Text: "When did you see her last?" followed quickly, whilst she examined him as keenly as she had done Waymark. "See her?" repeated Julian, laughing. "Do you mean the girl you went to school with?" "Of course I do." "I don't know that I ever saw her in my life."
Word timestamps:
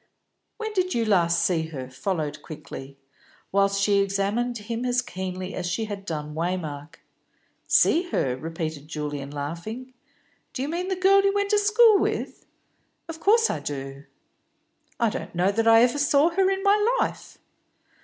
"When 0.57 0.73
did 0.73 0.95
you 0.95 1.05
see 1.29 1.67
her 1.67 1.81
last?" 1.83 1.95
followed 1.99 2.41
quickly, 2.41 2.97
whilst 3.51 3.79
she 3.79 3.99
examined 3.99 4.57
him 4.57 4.83
as 4.83 4.99
keenly 4.99 5.53
as 5.53 5.67
she 5.67 5.85
had 5.85 6.05
done 6.05 6.33
Waymark. 6.33 6.95
"See 7.67 8.09
her?" 8.09 8.35
repeated 8.35 8.87
Julian, 8.87 9.29
laughing. 9.29 9.93
"Do 10.53 10.63
you 10.63 10.69
mean 10.69 10.87
the 10.87 10.95
girl 10.95 11.21
you 11.23 11.35
went 11.35 11.51
to 11.51 11.59
school 11.59 11.99
with?" 11.99 12.47
"Of 13.07 13.19
course 13.19 13.51
I 13.51 13.59
do." 13.59 14.05
"I 14.99 15.11
don't 15.11 15.35
know 15.35 15.51
that 15.51 15.67
I 15.67 15.83
ever 15.83 15.99
saw 15.99 16.29
her 16.29 16.49
in 16.49 16.63
my 16.63 16.97
life." 16.99 17.37